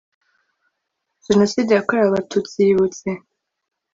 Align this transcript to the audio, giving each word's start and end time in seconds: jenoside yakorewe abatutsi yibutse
jenoside 1.25 1.71
yakorewe 1.73 2.07
abatutsi 2.09 2.55
yibutse 2.67 3.07